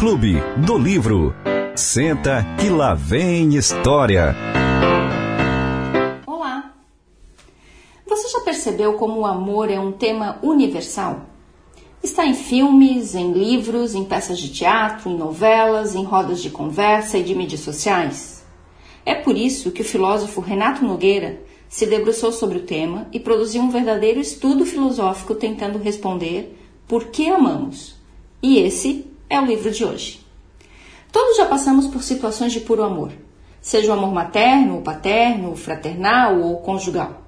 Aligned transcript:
Clube 0.00 0.36
do 0.66 0.78
Livro. 0.78 1.34
Senta 1.76 2.42
que 2.58 2.70
lá 2.70 2.94
vem 2.94 3.54
história. 3.54 4.34
Olá! 6.26 6.72
Você 8.06 8.30
já 8.30 8.40
percebeu 8.40 8.94
como 8.94 9.20
o 9.20 9.26
amor 9.26 9.70
é 9.70 9.78
um 9.78 9.92
tema 9.92 10.38
universal? 10.42 11.26
Está 12.02 12.24
em 12.24 12.32
filmes, 12.32 13.14
em 13.14 13.30
livros, 13.34 13.94
em 13.94 14.02
peças 14.02 14.38
de 14.38 14.48
teatro, 14.48 15.10
em 15.10 15.18
novelas, 15.18 15.94
em 15.94 16.02
rodas 16.02 16.40
de 16.40 16.48
conversa 16.48 17.18
e 17.18 17.22
de 17.22 17.34
mídias 17.34 17.60
sociais. 17.60 18.42
É 19.04 19.14
por 19.14 19.36
isso 19.36 19.70
que 19.70 19.82
o 19.82 19.84
filósofo 19.84 20.40
Renato 20.40 20.82
Nogueira 20.82 21.42
se 21.68 21.84
debruçou 21.84 22.32
sobre 22.32 22.56
o 22.56 22.62
tema 22.64 23.06
e 23.12 23.20
produziu 23.20 23.60
um 23.60 23.68
verdadeiro 23.68 24.18
estudo 24.18 24.64
filosófico 24.64 25.34
tentando 25.34 25.76
responder 25.78 26.58
por 26.88 27.08
que 27.08 27.28
amamos. 27.28 27.96
E 28.42 28.60
esse 28.60 29.09
é 29.30 29.40
o 29.40 29.46
livro 29.46 29.70
de 29.70 29.84
hoje. 29.84 30.20
Todos 31.12 31.36
já 31.36 31.46
passamos 31.46 31.86
por 31.86 32.02
situações 32.02 32.52
de 32.52 32.60
puro 32.60 32.82
amor, 32.82 33.12
seja 33.60 33.90
o 33.90 33.94
amor 33.94 34.12
materno, 34.12 34.76
ou 34.76 34.82
paterno, 34.82 35.54
fraternal 35.54 36.40
ou 36.40 36.58
conjugal. 36.58 37.22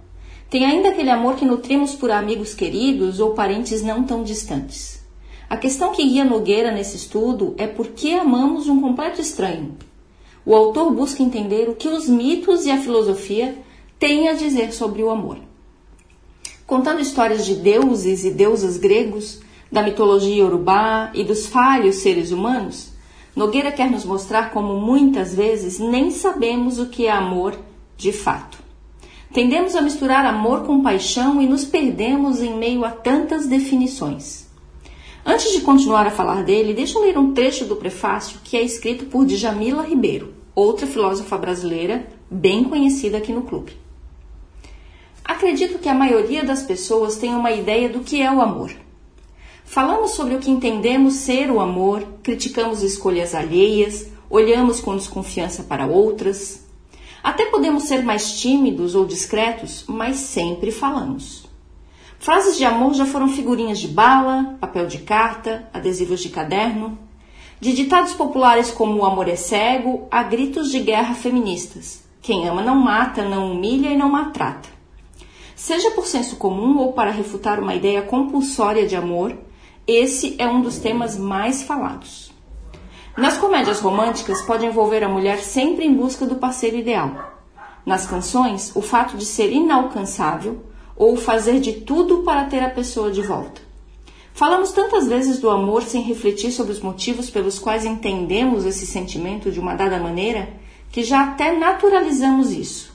Tem 0.50 0.66
ainda 0.66 0.90
aquele 0.90 1.10
amor 1.10 1.36
que 1.36 1.44
nutrimos 1.44 1.94
por 1.94 2.10
amigos 2.10 2.52
queridos 2.52 3.20
ou 3.20 3.34
parentes 3.34 3.82
não 3.82 4.02
tão 4.04 4.22
distantes. 4.22 5.00
A 5.48 5.56
questão 5.56 5.92
que 5.92 6.02
guia 6.02 6.24
Nogueira 6.24 6.72
nesse 6.72 6.96
estudo 6.96 7.54
é 7.56 7.66
por 7.66 7.88
que 7.88 8.14
amamos 8.14 8.68
um 8.68 8.80
completo 8.80 9.20
estranho. 9.20 9.76
O 10.44 10.54
autor 10.54 10.92
busca 10.92 11.22
entender 11.22 11.68
o 11.68 11.74
que 11.74 11.88
os 11.88 12.08
mitos 12.08 12.66
e 12.66 12.70
a 12.70 12.78
filosofia 12.78 13.56
têm 13.98 14.28
a 14.28 14.32
dizer 14.32 14.72
sobre 14.72 15.02
o 15.02 15.10
amor. 15.10 15.38
Contando 16.66 17.00
histórias 17.00 17.44
de 17.44 17.54
deuses 17.54 18.24
e 18.24 18.30
deusas 18.30 18.76
gregos, 18.76 19.41
da 19.72 19.82
mitologia 19.82 20.36
iorubá 20.36 21.10
e 21.14 21.24
dos 21.24 21.46
falhos 21.46 21.96
seres 21.96 22.30
humanos, 22.30 22.92
Nogueira 23.34 23.72
quer 23.72 23.90
nos 23.90 24.04
mostrar 24.04 24.50
como 24.50 24.78
muitas 24.78 25.34
vezes 25.34 25.78
nem 25.78 26.10
sabemos 26.10 26.78
o 26.78 26.90
que 26.90 27.06
é 27.06 27.10
amor 27.10 27.58
de 27.96 28.12
fato. 28.12 28.58
Tendemos 29.32 29.74
a 29.74 29.80
misturar 29.80 30.26
amor 30.26 30.66
com 30.66 30.82
paixão 30.82 31.40
e 31.40 31.46
nos 31.46 31.64
perdemos 31.64 32.42
em 32.42 32.54
meio 32.54 32.84
a 32.84 32.90
tantas 32.90 33.46
definições. 33.46 34.46
Antes 35.24 35.52
de 35.52 35.62
continuar 35.62 36.06
a 36.06 36.10
falar 36.10 36.44
dele, 36.44 36.74
deixa 36.74 36.98
eu 36.98 37.02
ler 37.02 37.16
um 37.16 37.32
trecho 37.32 37.64
do 37.64 37.76
prefácio 37.76 38.40
que 38.44 38.58
é 38.58 38.62
escrito 38.62 39.06
por 39.06 39.24
Djamila 39.24 39.84
Ribeiro, 39.84 40.34
outra 40.54 40.86
filósofa 40.86 41.38
brasileira 41.38 42.06
bem 42.30 42.64
conhecida 42.64 43.16
aqui 43.16 43.32
no 43.32 43.42
clube. 43.42 43.72
Acredito 45.24 45.78
que 45.78 45.88
a 45.88 45.94
maioria 45.94 46.44
das 46.44 46.62
pessoas 46.62 47.16
tem 47.16 47.34
uma 47.34 47.52
ideia 47.52 47.88
do 47.88 48.00
que 48.00 48.20
é 48.20 48.30
o 48.30 48.42
amor. 48.42 48.81
Falamos 49.72 50.10
sobre 50.10 50.34
o 50.34 50.38
que 50.38 50.50
entendemos 50.50 51.14
ser 51.14 51.50
o 51.50 51.58
amor, 51.58 52.06
criticamos 52.22 52.82
escolhas 52.82 53.34
alheias, 53.34 54.06
olhamos 54.28 54.80
com 54.80 54.94
desconfiança 54.94 55.62
para 55.62 55.86
outras. 55.86 56.66
Até 57.24 57.46
podemos 57.46 57.84
ser 57.84 58.04
mais 58.04 58.38
tímidos 58.38 58.94
ou 58.94 59.06
discretos, 59.06 59.86
mas 59.88 60.16
sempre 60.16 60.70
falamos. 60.70 61.48
Frases 62.18 62.58
de 62.58 62.66
amor 62.66 62.92
já 62.92 63.06
foram 63.06 63.28
figurinhas 63.28 63.78
de 63.78 63.88
bala, 63.88 64.58
papel 64.60 64.86
de 64.86 64.98
carta, 64.98 65.66
adesivos 65.72 66.20
de 66.20 66.28
caderno. 66.28 66.98
De 67.58 67.72
ditados 67.72 68.12
populares 68.12 68.70
como 68.70 68.98
o 68.98 69.06
amor 69.06 69.26
é 69.26 69.36
cego, 69.36 70.06
a 70.10 70.22
gritos 70.22 70.70
de 70.70 70.80
guerra 70.80 71.14
feministas. 71.14 72.04
Quem 72.20 72.46
ama 72.46 72.60
não 72.60 72.76
mata, 72.76 73.26
não 73.26 73.50
humilha 73.50 73.88
e 73.88 73.96
não 73.96 74.10
maltrata. 74.10 74.68
Seja 75.56 75.90
por 75.92 76.06
senso 76.06 76.36
comum 76.36 76.76
ou 76.76 76.92
para 76.92 77.10
refutar 77.10 77.58
uma 77.58 77.74
ideia 77.74 78.02
compulsória 78.02 78.86
de 78.86 78.96
amor, 78.96 79.34
esse 79.86 80.36
é 80.38 80.46
um 80.46 80.60
dos 80.60 80.78
temas 80.78 81.16
mais 81.16 81.62
falados. 81.62 82.32
Nas 83.16 83.36
comédias 83.36 83.80
românticas, 83.80 84.40
pode 84.42 84.64
envolver 84.64 85.02
a 85.04 85.08
mulher 85.08 85.38
sempre 85.38 85.84
em 85.84 85.92
busca 85.92 86.24
do 86.24 86.36
parceiro 86.36 86.76
ideal. 86.76 87.32
Nas 87.84 88.06
canções, 88.06 88.70
o 88.74 88.80
fato 88.80 89.16
de 89.16 89.24
ser 89.24 89.52
inalcançável 89.52 90.62
ou 90.96 91.16
fazer 91.16 91.58
de 91.60 91.72
tudo 91.72 92.22
para 92.22 92.44
ter 92.44 92.62
a 92.62 92.70
pessoa 92.70 93.10
de 93.10 93.20
volta. 93.20 93.60
Falamos 94.32 94.72
tantas 94.72 95.06
vezes 95.06 95.38
do 95.40 95.50
amor 95.50 95.82
sem 95.82 96.02
refletir 96.02 96.52
sobre 96.52 96.72
os 96.72 96.80
motivos 96.80 97.28
pelos 97.28 97.58
quais 97.58 97.84
entendemos 97.84 98.64
esse 98.64 98.86
sentimento 98.86 99.50
de 99.50 99.60
uma 99.60 99.74
dada 99.74 99.98
maneira 99.98 100.48
que 100.90 101.02
já 101.02 101.24
até 101.24 101.56
naturalizamos 101.56 102.52
isso. 102.52 102.92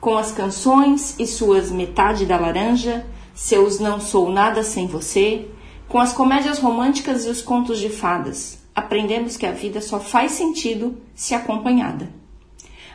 Com 0.00 0.16
as 0.16 0.30
canções 0.30 1.14
e 1.18 1.26
suas 1.26 1.70
metade 1.70 2.26
da 2.26 2.38
laranja, 2.38 3.06
seus 3.34 3.78
não 3.78 4.00
sou 4.00 4.30
nada 4.30 4.62
sem 4.62 4.86
você, 4.86 5.48
com 5.88 5.98
as 5.98 6.12
comédias 6.12 6.58
românticas 6.58 7.24
e 7.24 7.30
os 7.30 7.40
contos 7.40 7.78
de 7.78 7.88
fadas, 7.88 8.58
aprendemos 8.74 9.38
que 9.38 9.46
a 9.46 9.52
vida 9.52 9.80
só 9.80 9.98
faz 9.98 10.32
sentido 10.32 10.98
se 11.14 11.34
acompanhada. 11.34 12.10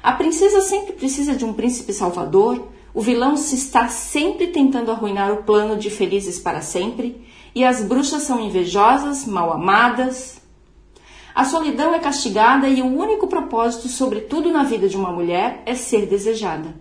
A 0.02 0.12
princesa 0.12 0.62
sempre 0.62 0.94
precisa 0.94 1.36
de 1.36 1.44
um 1.44 1.54
príncipe 1.54 1.92
salvador, 1.92 2.68
o 2.94 3.02
vilão 3.02 3.36
se 3.36 3.56
está 3.56 3.88
sempre 3.88 4.48
tentando 4.48 4.92
arruinar 4.92 5.32
o 5.32 5.44
plano 5.44 5.76
de 5.76 5.90
felizes 5.90 6.38
para 6.38 6.62
sempre, 6.62 7.26
e 7.56 7.64
as 7.64 7.84
bruxas 7.84 8.24
são 8.24 8.40
invejosas, 8.40 9.26
mal 9.26 9.52
amadas. 9.52 10.40
A 11.34 11.46
solidão 11.46 11.96
é 11.96 12.00
castigada 12.00 12.68
e 12.68 12.82
o 12.82 12.86
único 12.86 13.26
propósito, 13.26 13.88
sobretudo 13.88 14.52
na 14.52 14.64
vida 14.64 14.88
de 14.88 14.96
uma 14.96 15.12
mulher, 15.12 15.64
é 15.66 15.74
ser 15.74 16.06
desejada. 16.06 16.76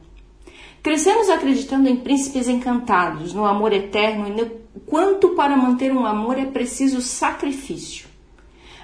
Crescemos 0.83 1.31
acreditando 1.31 1.89
em 1.89 1.97
príncipes 1.97 2.49
encantados, 2.49 3.33
no 3.33 3.45
amor 3.45 3.73
eterno 3.73 4.27
e 4.27 4.31
no 4.33 4.51
quanto 4.85 5.31
para 5.31 5.57
manter 5.57 5.93
um 5.93 6.05
amor 6.05 6.37
é 6.37 6.45
preciso 6.45 7.01
sacrifício. 7.01 8.09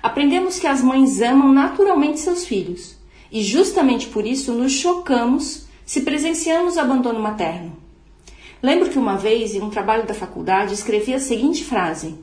Aprendemos 0.01 0.61
que 0.61 0.69
as 0.69 0.81
mães 0.81 1.21
amam 1.21 1.53
naturalmente 1.53 2.21
seus 2.21 2.47
filhos 2.47 2.97
e 3.33 3.43
justamente 3.43 4.07
por 4.07 4.25
isso 4.25 4.53
nos 4.53 4.73
chocamos 4.73 5.67
se 5.85 6.03
presenciamos 6.03 6.79
abandono 6.79 7.19
materno. 7.19 7.77
Lembro 8.63 8.91
que 8.91 8.99
uma 8.99 9.17
vez, 9.17 9.57
em 9.57 9.61
um 9.61 9.71
trabalho 9.71 10.07
da 10.07 10.15
faculdade, 10.15 10.75
escrevi 10.75 11.15
a 11.15 11.21
seguinte 11.21 11.65
frase: 11.65 12.17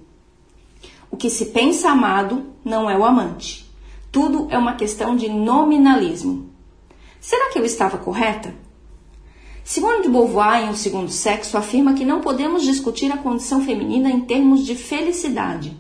O 1.11 1.17
que 1.17 1.29
se 1.29 1.47
pensa 1.47 1.89
amado 1.89 2.45
não 2.63 2.89
é 2.89 2.97
o 2.97 3.03
amante. 3.03 3.69
Tudo 4.09 4.47
é 4.49 4.57
uma 4.57 4.75
questão 4.75 5.17
de 5.17 5.27
nominalismo. 5.27 6.49
Será 7.19 7.49
que 7.51 7.59
eu 7.59 7.65
estava 7.65 7.97
correta? 7.97 8.64
Simone 9.67 10.03
de 10.03 10.09
Beauvoir, 10.09 10.63
em 10.63 10.69
O 10.69 10.75
Segundo 10.75 11.09
Sexo, 11.09 11.57
afirma 11.57 11.95
que 11.95 12.05
não 12.05 12.21
podemos 12.21 12.61
discutir 12.61 13.11
a 13.11 13.17
condição 13.17 13.65
feminina 13.65 14.11
em 14.11 14.21
termos 14.21 14.63
de 14.63 14.75
felicidade, 14.75 15.75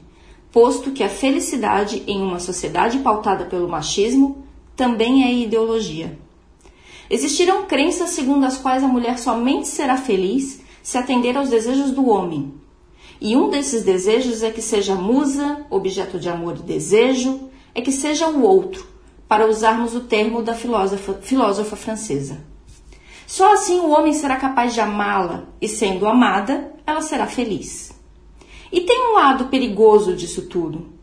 posto 0.51 0.89
que 0.89 1.03
a 1.03 1.07
felicidade 1.07 2.01
em 2.07 2.19
uma 2.19 2.39
sociedade 2.39 2.97
pautada 2.97 3.45
pelo 3.45 3.69
machismo 3.69 4.43
também 4.75 5.23
é 5.23 5.31
ideologia. 5.31 6.17
Existirão 7.11 7.67
crenças 7.67 8.09
segundo 8.09 8.47
as 8.47 8.57
quais 8.57 8.83
a 8.83 8.87
mulher 8.87 9.19
somente 9.19 9.67
será 9.67 9.97
feliz 9.97 10.61
se 10.81 10.97
atender 10.97 11.37
aos 11.37 11.49
desejos 11.49 11.91
do 11.91 12.09
homem. 12.09 12.55
E 13.21 13.37
um 13.37 13.51
desses 13.51 13.83
desejos 13.83 14.41
é 14.41 14.49
que 14.49 14.63
seja 14.63 14.95
musa, 14.95 15.63
objeto 15.69 16.17
de 16.17 16.27
amor 16.27 16.57
e 16.57 16.63
desejo, 16.63 17.51
é 17.75 17.81
que 17.81 17.91
seja 17.91 18.27
o 18.27 18.41
outro, 18.41 18.87
para 19.27 19.47
usarmos 19.47 19.93
o 19.93 19.99
termo 19.99 20.41
da 20.41 20.55
filósofa, 20.55 21.19
filósofa 21.21 21.75
francesa. 21.75 22.54
Só 23.25 23.53
assim 23.53 23.79
o 23.79 23.89
homem 23.89 24.13
será 24.13 24.35
capaz 24.37 24.73
de 24.73 24.81
amá-la 24.81 25.45
e, 25.59 25.67
sendo 25.67 26.07
amada, 26.07 26.73
ela 26.85 27.01
será 27.01 27.25
feliz. 27.25 27.91
E 28.71 28.81
tem 28.81 29.11
um 29.11 29.13
lado 29.13 29.45
perigoso 29.45 30.15
disso 30.15 30.43
tudo. 30.43 30.93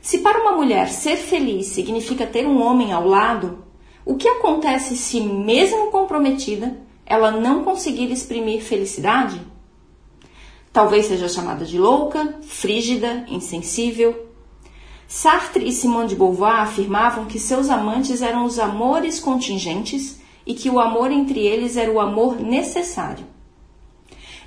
Se 0.00 0.18
para 0.18 0.40
uma 0.40 0.52
mulher 0.52 0.88
ser 0.88 1.16
feliz 1.16 1.66
significa 1.66 2.26
ter 2.26 2.46
um 2.46 2.62
homem 2.62 2.92
ao 2.92 3.06
lado, 3.06 3.64
o 4.04 4.16
que 4.16 4.28
acontece 4.28 4.96
se, 4.96 5.20
mesmo 5.20 5.90
comprometida, 5.90 6.76
ela 7.06 7.30
não 7.30 7.62
conseguir 7.62 8.10
exprimir 8.10 8.62
felicidade? 8.62 9.40
Talvez 10.72 11.06
seja 11.06 11.28
chamada 11.28 11.64
de 11.64 11.78
louca, 11.78 12.38
frígida, 12.42 13.26
insensível. 13.28 14.28
Sartre 15.06 15.68
e 15.68 15.72
Simone 15.72 16.08
de 16.08 16.16
Beauvoir 16.16 16.62
afirmavam 16.62 17.26
que 17.26 17.38
seus 17.38 17.68
amantes 17.68 18.22
eram 18.22 18.44
os 18.44 18.58
amores 18.58 19.20
contingentes 19.20 20.21
e 20.46 20.54
que 20.54 20.70
o 20.70 20.80
amor 20.80 21.10
entre 21.10 21.40
eles 21.40 21.76
era 21.76 21.90
o 21.90 22.00
amor 22.00 22.40
necessário. 22.40 23.24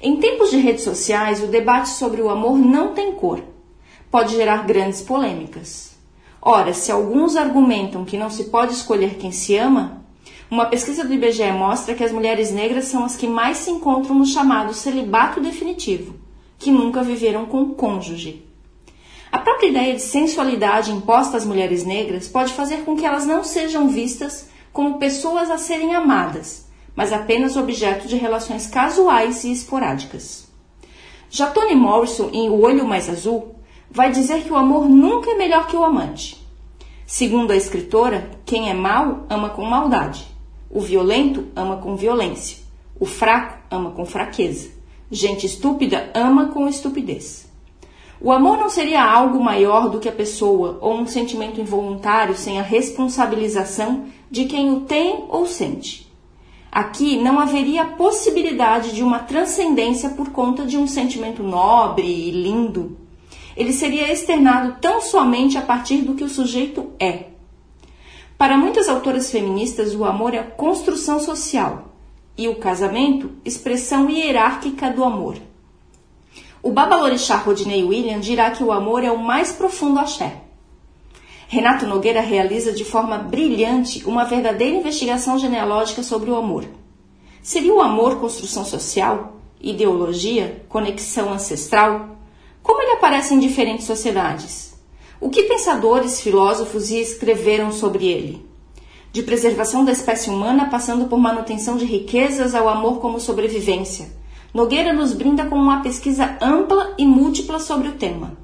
Em 0.01 0.18
tempos 0.18 0.51
de 0.51 0.57
redes 0.57 0.83
sociais, 0.83 1.42
o 1.42 1.47
debate 1.47 1.89
sobre 1.89 2.21
o 2.21 2.30
amor 2.30 2.57
não 2.57 2.94
tem 2.94 3.13
cor. 3.13 3.42
Pode 4.12 4.36
gerar 4.36 4.65
grandes 4.65 5.01
polêmicas. 5.01 5.95
Ora, 6.42 6.74
se 6.74 6.92
alguns 6.92 7.36
argumentam 7.36 8.06
que 8.06 8.18
não 8.18 8.30
se 8.30 8.45
pode 8.45 8.74
escolher 8.74 9.15
quem 9.15 9.31
se 9.31 9.56
ama, 9.57 10.06
uma 10.50 10.68
pesquisa 10.68 11.03
do 11.03 11.13
IBGE 11.13 11.51
mostra 11.51 11.95
que 11.95 12.03
as 12.03 12.12
mulheres 12.12 12.51
negras 12.51 12.86
são 12.86 13.03
as 13.03 13.15
que 13.15 13.25
mais 13.25 13.57
se 13.57 13.71
encontram 13.71 14.15
no 14.15 14.25
chamado 14.25 14.74
celibato 14.74 15.41
definitivo, 15.41 16.15
que 16.59 16.69
nunca 16.69 17.01
viveram 17.01 17.48
com 17.48 17.74
cônjuge. 17.74 18.45
A 19.31 19.39
própria 19.39 19.69
ideia 19.69 19.94
de 19.95 20.01
sensualidade 20.01 20.91
imposta 20.91 21.36
às 21.36 21.45
mulheres 21.45 21.83
negras 21.83 22.27
pode 22.27 22.53
fazer 22.53 22.86
com 22.86 22.95
que 22.95 23.06
elas 23.06 23.25
não 23.25 23.44
sejam 23.44 23.89
vistas 23.89 24.50
como 24.75 25.00
pessoas 25.00 25.50
a 25.50 25.57
serem 25.57 25.95
amadas, 25.95 26.68
mas 26.94 27.13
apenas 27.13 27.56
objeto 27.56 28.10
de 28.10 28.18
relações 28.18 28.68
casuais 28.68 29.45
e 29.45 29.51
esporádicas. 29.54 30.50
Já 31.30 31.48
Toni 31.50 31.74
Morrison, 31.74 32.30
em 32.33 32.50
O 32.50 32.60
Olho 32.60 32.86
Mais 32.86 33.10
Azul, 33.10 33.56
vai 33.89 34.12
dizer 34.12 34.44
que 34.44 34.51
o 34.51 34.57
amor 34.57 34.89
nunca 34.89 35.31
é 35.31 35.36
melhor 35.36 35.68
que 35.68 35.77
o 35.77 35.83
amante, 35.86 36.45
Segundo 37.07 37.51
a 37.51 37.56
escritora, 37.56 38.31
quem 38.45 38.68
é 38.68 38.74
mau 38.74 39.25
ama 39.30 39.51
com 39.51 39.63
maldade. 39.63 40.25
O 40.72 40.81
violento 40.81 41.45
ama 41.56 41.77
com 41.77 41.95
violência. 41.95 42.57
O 43.00 43.06
fraco 43.06 43.60
ama 43.69 43.92
com 43.92 44.06
fraqueza. 44.06 44.72
Gente 45.12 45.45
estúpida 45.45 46.10
ama 46.16 46.48
com 46.48 46.68
estupidez. 46.68 47.48
O 48.19 48.31
amor 48.31 48.57
não 48.57 48.69
seria 48.69 49.04
algo 49.04 49.44
maior 49.44 49.88
do 49.88 50.00
que 50.00 50.10
a 50.10 50.12
pessoa 50.12 50.80
ou 50.81 50.95
um 50.95 51.06
sentimento 51.06 51.62
involuntário 51.62 52.36
sem 52.36 52.60
a 52.60 52.63
responsabilização 52.63 54.06
de 54.30 54.45
quem 54.45 54.72
o 54.72 54.81
tem 54.81 55.25
ou 55.30 55.45
sente. 55.45 56.06
Aqui 56.72 57.18
não 57.18 57.39
haveria 57.39 57.86
possibilidade 57.86 58.94
de 58.94 59.01
uma 59.01 59.19
transcendência 59.19 60.10
por 60.10 60.31
conta 60.31 60.66
de 60.66 60.77
um 60.77 60.86
sentimento 60.86 61.42
nobre 61.42 62.06
e 62.06 62.31
lindo. 62.31 62.98
Ele 63.56 63.72
seria 63.72 64.12
externado 64.12 64.75
tão 64.81 65.00
somente 65.00 65.57
a 65.57 65.62
partir 65.62 66.01
do 66.01 66.16
que 66.16 66.24
o 66.24 66.30
sujeito 66.30 66.92
é. 67.00 67.27
Para 68.38 68.57
muitas 68.57 68.89
autoras 68.89 69.31
feministas, 69.31 69.95
o 69.95 70.04
amor 70.04 70.33
é 70.33 70.44
construção 70.44 71.19
social 71.19 71.94
e 72.38 72.50
o 72.50 72.56
casamento, 72.57 73.31
expressão 73.45 74.10
hierárquica 74.10 74.92
do 74.92 75.04
amor. 75.04 75.38
O 76.62 76.72
babalorixá 76.72 77.38
Rodney 77.38 77.83
William 77.83 78.19
dirá 78.19 78.51
que 78.51 78.63
o 78.63 78.72
amor 78.72 79.04
é 79.04 79.12
o 79.12 79.18
mais 79.18 79.54
profundo 79.54 80.00
axé. 80.00 80.42
Renato 81.47 81.86
Nogueira 81.86 82.21
realiza 82.21 82.71
de 82.71 82.83
forma 82.83 83.18
brilhante 83.18 84.03
uma 84.06 84.25
verdadeira 84.25 84.75
investigação 84.75 85.38
genealógica 85.38 86.03
sobre 86.03 86.30
o 86.30 86.36
amor. 86.36 86.65
Seria 87.42 87.74
o 87.74 87.81
amor 87.81 88.19
construção 88.19 88.65
social, 88.65 89.38
ideologia, 89.62 90.65
conexão 90.68 91.31
ancestral? 91.31 92.18
Como 92.63 92.81
ele 92.81 92.94
aparece 92.94 93.33
em 93.33 93.39
diferentes 93.39 93.86
sociedades? 93.86 94.74
O 95.21 95.30
que 95.30 95.44
pensadores, 95.44 96.19
filósofos 96.19 96.92
escreveram 96.92 97.71
sobre 97.71 98.07
ele? 98.07 98.45
De 99.12 99.24
preservação 99.24 99.86
da 99.86 99.91
espécie 99.91 100.30
humana, 100.30 100.69
passando 100.69 101.06
por 101.06 101.18
manutenção 101.18 101.77
de 101.77 101.86
riquezas 101.86 102.53
ao 102.53 102.68
amor 102.68 103.00
como 103.00 103.19
sobrevivência 103.19 104.09
Nogueira 104.56 104.94
nos 104.94 105.12
brinda 105.12 105.48
com 105.48 105.57
uma 105.57 105.81
pesquisa 105.81 106.38
ampla 106.41 106.94
e 106.98 107.06
múltipla 107.06 107.59
sobre 107.59 107.89
o 107.89 107.95
tema. 107.95 108.38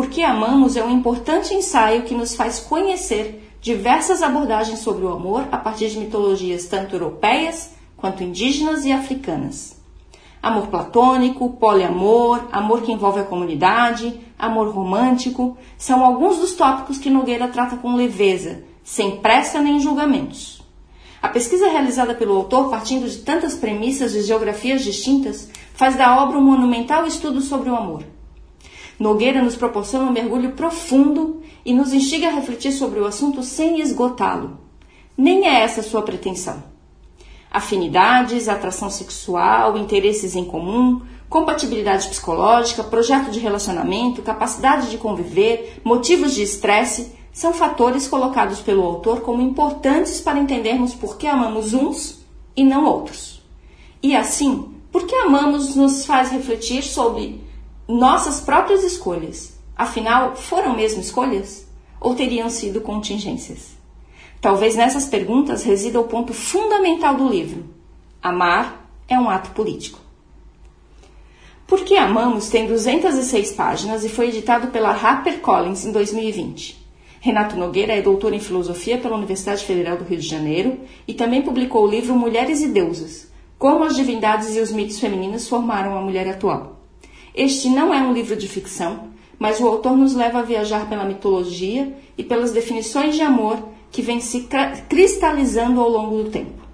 Porque 0.00 0.22
Amamos 0.22 0.76
é 0.76 0.82
um 0.82 0.90
importante 0.90 1.52
ensaio 1.52 2.04
que 2.04 2.14
nos 2.14 2.34
faz 2.34 2.58
conhecer 2.58 3.52
diversas 3.60 4.22
abordagens 4.22 4.78
sobre 4.78 5.04
o 5.04 5.12
amor 5.12 5.46
a 5.52 5.58
partir 5.58 5.90
de 5.90 5.98
mitologias 5.98 6.64
tanto 6.64 6.94
europeias 6.94 7.74
quanto 7.98 8.24
indígenas 8.24 8.86
e 8.86 8.92
africanas. 8.92 9.78
Amor 10.42 10.68
platônico, 10.68 11.50
poliamor, 11.50 12.48
amor 12.50 12.80
que 12.80 12.90
envolve 12.90 13.20
a 13.20 13.24
comunidade, 13.24 14.18
amor 14.38 14.74
romântico, 14.74 15.58
são 15.76 16.02
alguns 16.02 16.38
dos 16.38 16.54
tópicos 16.54 16.96
que 16.96 17.10
Nogueira 17.10 17.48
trata 17.48 17.76
com 17.76 17.94
leveza, 17.94 18.64
sem 18.82 19.18
pressa 19.18 19.60
nem 19.60 19.80
julgamentos. 19.80 20.62
A 21.20 21.28
pesquisa 21.28 21.68
realizada 21.68 22.14
pelo 22.14 22.36
autor, 22.36 22.70
partindo 22.70 23.06
de 23.06 23.18
tantas 23.18 23.54
premissas 23.54 24.12
de 24.12 24.22
geografias 24.22 24.82
distintas, 24.82 25.50
faz 25.74 25.94
da 25.94 26.22
obra 26.22 26.38
um 26.38 26.42
monumental 26.42 27.06
estudo 27.06 27.42
sobre 27.42 27.68
o 27.68 27.76
amor. 27.76 28.02
Nogueira 29.00 29.40
nos 29.40 29.56
proporciona 29.56 30.04
um 30.04 30.12
mergulho 30.12 30.52
profundo 30.52 31.40
e 31.64 31.72
nos 31.72 31.94
instiga 31.94 32.28
a 32.28 32.32
refletir 32.32 32.70
sobre 32.70 33.00
o 33.00 33.06
assunto 33.06 33.42
sem 33.42 33.80
esgotá-lo. 33.80 34.58
Nem 35.16 35.48
é 35.48 35.62
essa 35.62 35.82
sua 35.82 36.02
pretensão. 36.02 36.62
Afinidades, 37.50 38.46
atração 38.46 38.90
sexual, 38.90 39.78
interesses 39.78 40.36
em 40.36 40.44
comum, 40.44 41.00
compatibilidade 41.30 42.08
psicológica, 42.08 42.84
projeto 42.84 43.30
de 43.30 43.40
relacionamento, 43.40 44.20
capacidade 44.20 44.90
de 44.90 44.98
conviver, 44.98 45.80
motivos 45.82 46.34
de 46.34 46.42
estresse 46.42 47.14
são 47.32 47.54
fatores 47.54 48.06
colocados 48.06 48.60
pelo 48.60 48.82
autor 48.82 49.22
como 49.22 49.40
importantes 49.40 50.20
para 50.20 50.38
entendermos 50.38 50.92
por 50.92 51.16
que 51.16 51.26
amamos 51.26 51.72
uns 51.72 52.20
e 52.54 52.62
não 52.62 52.84
outros. 52.84 53.40
E 54.02 54.14
assim, 54.14 54.74
por 54.92 55.06
que 55.06 55.14
amamos 55.14 55.74
nos 55.74 56.04
faz 56.04 56.30
refletir 56.30 56.82
sobre 56.82 57.48
nossas 57.90 58.40
próprias 58.40 58.84
escolhas. 58.84 59.58
Afinal, 59.76 60.36
foram 60.36 60.74
mesmo 60.74 61.00
escolhas? 61.00 61.66
Ou 62.00 62.14
teriam 62.14 62.48
sido 62.48 62.80
contingências? 62.80 63.70
Talvez 64.40 64.76
nessas 64.76 65.06
perguntas 65.06 65.64
resida 65.64 66.00
o 66.00 66.04
ponto 66.04 66.32
fundamental 66.32 67.16
do 67.16 67.28
livro. 67.28 67.64
Amar 68.22 68.88
é 69.08 69.18
um 69.18 69.28
ato 69.28 69.50
político. 69.50 69.98
Por 71.66 71.84
que 71.84 71.96
Amamos 71.96 72.48
tem 72.48 72.66
206 72.66 73.52
páginas 73.52 74.04
e 74.04 74.08
foi 74.08 74.28
editado 74.28 74.68
pela 74.68 74.90
HarperCollins 74.90 75.84
em 75.84 75.92
2020. 75.92 76.80
Renato 77.20 77.56
Nogueira 77.56 77.92
é 77.92 78.00
doutor 78.00 78.32
em 78.32 78.40
filosofia 78.40 78.98
pela 78.98 79.16
Universidade 79.16 79.64
Federal 79.64 79.96
do 79.98 80.04
Rio 80.04 80.18
de 80.18 80.26
Janeiro 80.26 80.80
e 81.06 81.12
também 81.12 81.42
publicou 81.42 81.84
o 81.84 81.90
livro 81.90 82.16
Mulheres 82.16 82.62
e 82.62 82.68
Deusas: 82.68 83.30
Como 83.58 83.84
as 83.84 83.94
divindades 83.94 84.56
e 84.56 84.60
os 84.60 84.72
mitos 84.72 84.98
femininos 84.98 85.48
formaram 85.48 85.96
a 85.96 86.00
mulher 86.00 86.26
atual. 86.28 86.79
Este 87.34 87.68
não 87.68 87.92
é 87.92 88.02
um 88.02 88.12
livro 88.12 88.36
de 88.36 88.48
ficção, 88.48 89.10
mas 89.38 89.60
o 89.60 89.66
autor 89.66 89.96
nos 89.96 90.14
leva 90.14 90.40
a 90.40 90.42
viajar 90.42 90.88
pela 90.88 91.04
mitologia 91.04 91.96
e 92.16 92.22
pelas 92.22 92.52
definições 92.52 93.14
de 93.14 93.22
amor 93.22 93.58
que 93.90 94.02
vêm 94.02 94.20
se 94.20 94.48
cristalizando 94.88 95.80
ao 95.80 95.88
longo 95.88 96.22
do 96.22 96.30
tempo. 96.30 96.69